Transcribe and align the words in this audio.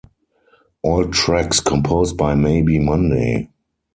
All 0.81 1.09
tracks 1.11 1.59
composed 1.59 2.17
by 2.17 2.33
Maybe 2.33 2.79
Monday. 2.79 3.49